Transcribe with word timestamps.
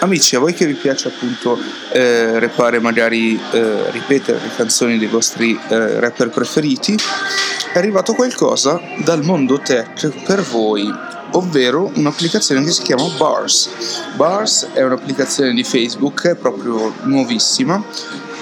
Amici, 0.00 0.36
a 0.36 0.38
voi 0.38 0.54
che 0.54 0.64
vi 0.64 0.74
piace 0.74 1.08
appunto 1.08 1.58
eh, 1.90 2.38
rappare, 2.38 2.78
magari 2.78 3.34
eh, 3.50 3.90
ripetere 3.90 4.38
le 4.38 4.50
canzoni 4.54 4.96
dei 4.96 5.08
vostri 5.08 5.58
eh, 5.68 5.98
rapper 5.98 6.28
preferiti, 6.28 6.96
è 7.72 7.78
arrivato 7.78 8.14
qualcosa 8.14 8.80
dal 8.98 9.24
mondo 9.24 9.58
tech 9.58 10.08
per 10.24 10.42
voi, 10.42 10.88
ovvero 11.32 11.90
un'applicazione 11.96 12.62
che 12.62 12.70
si 12.70 12.82
chiama 12.82 13.08
Bars. 13.18 13.70
Bars 14.14 14.68
è 14.72 14.84
un'applicazione 14.84 15.52
di 15.52 15.64
Facebook, 15.64 16.28
è 16.28 16.36
proprio 16.36 16.94
nuovissima 17.02 17.82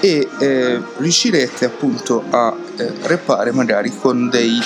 e 0.00 0.28
eh, 0.38 0.82
riuscirete 0.98 1.64
appunto 1.64 2.22
a 2.28 2.54
eh, 2.76 2.92
rappare 3.04 3.50
magari 3.52 3.96
con 3.96 4.28
dei 4.28 4.60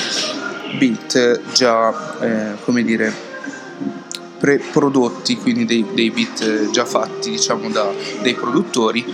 beat 0.77 1.41
già, 1.53 2.19
eh, 2.21 2.57
come 2.65 2.83
dire, 2.83 3.30
pre-prodotti, 4.41 5.37
quindi 5.37 5.67
dei, 5.67 5.85
dei 5.93 6.11
beat 6.11 6.41
eh, 6.41 6.71
già 6.71 6.87
fatti 6.87 7.31
diciamo 7.31 7.69
da 7.69 7.93
dei 8.23 8.35
produttori 8.35 9.05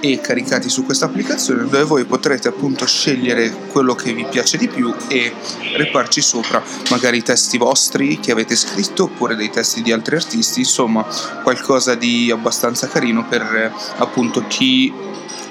e 0.00 0.18
caricati 0.20 0.70
su 0.70 0.84
questa 0.84 1.04
applicazione 1.04 1.64
dove 1.64 1.84
voi 1.84 2.04
potrete 2.06 2.48
appunto 2.48 2.86
scegliere 2.86 3.50
quello 3.68 3.94
che 3.94 4.14
vi 4.14 4.24
piace 4.24 4.56
di 4.56 4.66
più 4.66 4.92
e 5.08 5.32
reparci 5.76 6.22
sopra 6.22 6.62
magari 6.88 7.18
i 7.18 7.22
testi 7.22 7.58
vostri 7.58 8.18
che 8.18 8.32
avete 8.32 8.56
scritto 8.56 9.04
oppure 9.04 9.36
dei 9.36 9.50
testi 9.50 9.82
di 9.82 9.92
altri 9.92 10.16
artisti 10.16 10.60
insomma 10.60 11.06
qualcosa 11.42 11.94
di 11.94 12.30
abbastanza 12.30 12.88
carino 12.88 13.26
per 13.28 13.72
appunto 13.98 14.44
chi 14.48 14.90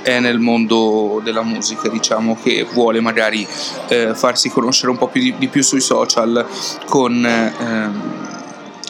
è 0.02 0.20
nel 0.20 0.40
mondo 0.40 1.22
della 1.24 1.44
musica 1.44 1.88
diciamo 1.88 2.38
che 2.42 2.66
vuole 2.74 3.02
magari 3.02 3.46
eh, 3.90 4.16
farsi 4.16 4.50
conoscere 4.50 4.92
un 4.92 4.98
po' 4.98 5.10
più 5.10 5.22
di, 5.22 5.36
di 5.38 5.48
più 5.48 5.62
sui 5.62 5.82
social 5.82 6.48
con 6.88 7.24
eh, 7.24 8.29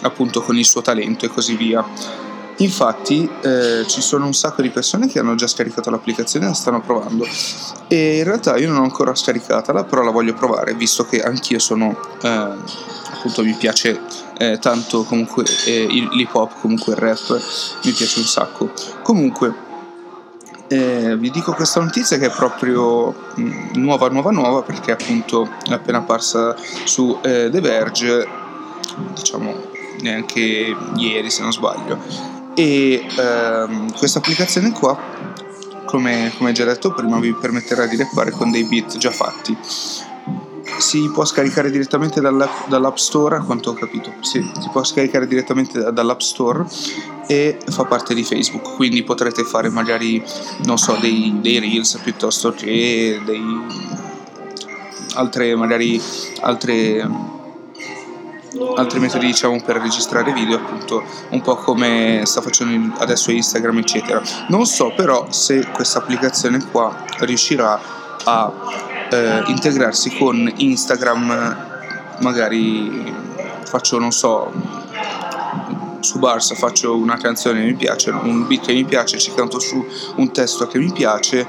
appunto 0.01 0.41
con 0.41 0.57
il 0.57 0.65
suo 0.65 0.81
talento 0.81 1.25
e 1.25 1.29
così 1.29 1.55
via. 1.55 1.85
Infatti 2.57 3.29
eh, 3.41 3.85
ci 3.87 4.01
sono 4.01 4.25
un 4.25 4.33
sacco 4.33 4.61
di 4.61 4.69
persone 4.69 5.07
che 5.07 5.19
hanno 5.19 5.35
già 5.35 5.47
scaricato 5.47 5.89
l'applicazione 5.89 6.45
e 6.45 6.49
la 6.49 6.53
stanno 6.53 6.81
provando 6.81 7.25
e 7.87 8.17
in 8.17 8.23
realtà 8.25 8.57
io 8.57 8.69
non 8.69 8.81
ho 8.81 8.83
ancora 8.83 9.15
scaricatela, 9.15 9.85
però 9.85 10.03
la 10.03 10.11
voglio 10.11 10.33
provare 10.33 10.73
visto 10.73 11.05
che 11.05 11.23
anch'io 11.23 11.57
sono, 11.57 11.97
eh, 12.21 12.27
appunto 12.27 13.43
mi 13.43 13.53
piace 13.53 14.01
eh, 14.37 14.59
tanto 14.59 15.03
comunque 15.03 15.45
eh, 15.65 15.87
l'hip 15.87 16.35
hop, 16.35 16.59
comunque 16.59 16.93
il 16.93 16.99
rap, 16.99 17.41
mi 17.83 17.91
piace 17.91 18.19
un 18.19 18.25
sacco. 18.25 18.71
Comunque 19.01 19.67
eh, 20.67 21.17
vi 21.17 21.31
dico 21.31 21.53
questa 21.53 21.79
notizia 21.79 22.17
che 22.17 22.27
è 22.27 22.31
proprio 22.31 23.11
mh, 23.35 23.41
mm, 23.41 23.69
nuova, 23.75 24.09
nuova, 24.09 24.31
nuova 24.31 24.61
perché 24.61 24.91
appunto 24.91 25.49
è 25.67 25.73
appena 25.73 25.99
apparsa 25.99 26.55
su 26.83 27.17
eh, 27.23 27.49
The 27.49 27.61
Verge, 27.61 28.27
diciamo 29.15 29.77
neanche 30.01 30.75
ieri 30.95 31.29
se 31.29 31.41
non 31.41 31.51
sbaglio. 31.51 31.97
E 32.55 33.05
ehm, 33.17 33.93
questa 33.97 34.19
applicazione 34.19 34.71
qua 34.71 34.97
come, 35.89 36.31
come 36.37 36.51
già 36.51 36.65
detto 36.65 36.93
prima 36.93 37.19
vi 37.19 37.33
permetterà 37.33 37.87
di 37.87 37.95
rappare 37.95 38.29
con 38.29 38.51
dei 38.51 38.63
beat 38.63 38.97
già 38.97 39.09
fatti. 39.09 39.57
Si 40.77 41.09
può 41.11 41.25
scaricare 41.25 41.71
direttamente 41.71 42.21
dall'app, 42.21 42.67
dall'app 42.67 42.95
Store 42.95 43.37
a 43.37 43.41
quanto 43.41 43.71
ho 43.71 43.73
capito. 43.73 44.13
Sì, 44.21 44.39
si 44.59 44.69
può 44.71 44.83
scaricare 44.83 45.27
direttamente 45.27 45.91
dall'app 45.91 46.19
Store 46.19 46.65
e 47.27 47.57
fa 47.69 47.85
parte 47.85 48.13
di 48.13 48.23
Facebook. 48.23 48.75
Quindi 48.75 49.03
potrete 49.03 49.43
fare 49.43 49.69
magari 49.69 50.23
non 50.65 50.77
so 50.77 50.95
dei, 51.01 51.37
dei 51.41 51.59
reels 51.59 51.99
piuttosto 52.03 52.51
che 52.51 53.19
dei 53.25 53.41
altre 55.15 55.55
magari 55.55 56.01
altre 56.41 57.37
altri 58.75 58.99
metodi 58.99 59.27
diciamo 59.27 59.61
per 59.61 59.77
registrare 59.77 60.33
video 60.33 60.57
appunto 60.57 61.03
un 61.29 61.41
po' 61.41 61.55
come 61.55 62.21
sta 62.25 62.41
facendo 62.41 62.95
adesso 62.97 63.31
Instagram 63.31 63.77
eccetera. 63.79 64.21
Non 64.47 64.65
so 64.65 64.91
però 64.95 65.27
se 65.29 65.67
questa 65.71 65.99
applicazione 65.99 66.63
qua 66.71 67.05
riuscirà 67.19 67.79
a 68.23 68.51
eh, 69.09 69.43
integrarsi 69.47 70.15
con 70.17 70.51
Instagram 70.57 71.67
magari 72.19 73.13
faccio 73.63 73.97
non 73.99 74.11
so 74.11 74.51
su 75.99 76.19
Barça 76.19 76.55
faccio 76.55 76.95
una 76.95 77.17
canzone 77.17 77.59
che 77.59 77.65
mi 77.65 77.75
piace, 77.75 78.11
un 78.11 78.47
beat 78.47 78.65
che 78.65 78.73
mi 78.73 78.85
piace, 78.85 79.17
ci 79.17 79.33
canto 79.33 79.59
su 79.59 79.85
un 80.15 80.31
testo 80.31 80.67
che 80.67 80.79
mi 80.79 80.91
piace 80.91 81.47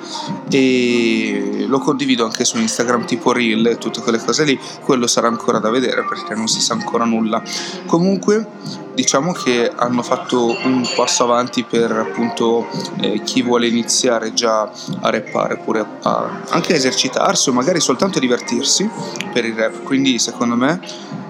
e 0.50 1.64
lo 1.66 1.78
condivido 1.78 2.24
anche 2.24 2.44
su 2.44 2.58
Instagram 2.58 3.04
tipo 3.04 3.32
reel 3.32 3.66
e 3.66 3.78
tutte 3.78 4.00
quelle 4.00 4.18
cose 4.18 4.44
lì, 4.44 4.58
quello 4.82 5.06
sarà 5.06 5.28
ancora 5.28 5.58
da 5.58 5.70
vedere 5.70 6.04
perché 6.04 6.34
non 6.34 6.48
si 6.48 6.60
sa 6.60 6.74
ancora 6.74 7.04
nulla. 7.04 7.42
Comunque 7.86 8.46
diciamo 8.94 9.32
che 9.32 9.70
hanno 9.74 10.02
fatto 10.02 10.56
un 10.64 10.86
passo 10.94 11.24
avanti 11.24 11.64
per 11.64 11.92
appunto 11.92 12.68
eh, 13.00 13.22
chi 13.22 13.42
vuole 13.42 13.66
iniziare 13.66 14.32
già 14.32 14.62
a 14.62 15.10
rappare 15.10 15.54
oppure 15.54 15.86
a, 16.02 16.42
anche 16.48 16.72
a 16.72 16.76
esercitarsi 16.76 17.48
o 17.48 17.52
magari 17.52 17.80
soltanto 17.80 18.18
a 18.18 18.20
divertirsi 18.20 18.88
per 19.32 19.44
il 19.44 19.54
rap, 19.54 19.82
quindi 19.84 20.18
secondo 20.18 20.56
me 20.56 20.80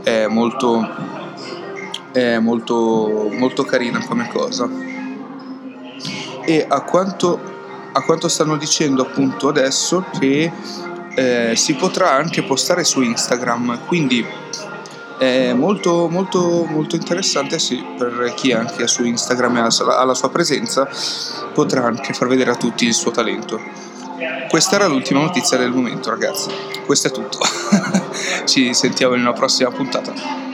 è 0.03 0.27
molto 0.27 1.19
è 2.13 2.39
molto, 2.39 3.29
molto 3.31 3.65
carina 3.65 4.05
come 4.05 4.29
cosa. 4.29 4.69
E 6.45 6.67
a 6.69 6.83
quanto, 6.83 7.41
a 7.93 8.03
quanto 8.03 8.29
stanno 8.29 8.57
dicendo 8.57 9.03
appunto 9.03 9.49
adesso 9.49 10.05
che 10.19 10.51
eh, 11.15 11.53
si 11.57 11.75
potrà 11.75 12.13
anche 12.13 12.43
postare 12.43 12.85
su 12.85 13.03
Instagram, 13.03 13.87
quindi 13.87 14.27
è 15.19 15.53
molto, 15.53 16.09
molto, 16.09 16.65
molto 16.65 16.97
interessante 16.97 17.59
sì, 17.59 17.85
per 17.99 18.33
chi 18.35 18.53
anche 18.53 18.87
su 18.87 19.05
Instagram 19.05 19.69
ha 19.79 20.05
la 20.05 20.15
sua 20.15 20.31
presenza, 20.31 20.89
potrà 21.53 21.85
anche 21.85 22.15
far 22.15 22.27
vedere 22.27 22.53
a 22.53 22.57
tutti 22.57 22.87
il 22.87 22.95
suo 22.95 23.11
talento. 23.11 23.61
Questa 24.49 24.77
era 24.77 24.87
l'ultima 24.87 25.21
notizia 25.21 25.59
del 25.59 25.73
momento 25.73 26.11
ragazzi, 26.11 26.51
questo 26.87 27.09
è 27.09 27.11
tutto, 27.11 27.39
ci 28.47 28.73
sentiamo 28.73 29.15
in 29.15 29.21
una 29.21 29.35
prossima 29.35 29.71
puntata. 29.71 30.50